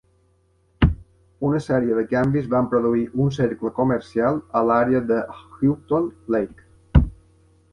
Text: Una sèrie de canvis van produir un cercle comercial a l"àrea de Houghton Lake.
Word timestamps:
Una 1.49 1.59
sèrie 1.65 1.97
de 1.97 2.05
canvis 2.13 2.47
van 2.53 2.69
produir 2.71 3.03
un 3.25 3.29
cercle 3.35 3.73
comercial 3.81 4.41
a 4.61 4.65
l"àrea 4.71 5.03
de 5.13 5.21
Houghton 5.35 6.09
Lake. 6.39 7.07